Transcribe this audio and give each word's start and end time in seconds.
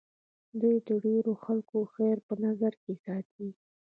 دوی 0.61 0.75
د 0.87 0.89
ډېرو 1.05 1.31
خلکو 1.43 1.77
خیر 1.93 2.17
په 2.27 2.33
نظر 2.45 2.73
کې 2.83 2.93
ساتي. 3.05 3.49